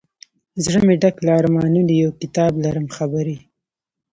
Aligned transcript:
زړه 0.63 0.79
مي 0.87 0.95
ډک 1.01 1.15
له 1.25 1.31
ارمانونو 1.39 1.91
یو 2.03 2.11
کتاب 2.21 2.51
لرم 2.63 2.85
خبري 2.95 3.37